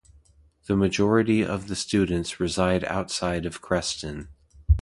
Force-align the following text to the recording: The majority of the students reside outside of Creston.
The 0.65 0.75
majority 0.75 1.45
of 1.45 1.67
the 1.67 1.75
students 1.75 2.39
reside 2.39 2.83
outside 2.85 3.45
of 3.45 3.61
Creston. 3.61 4.29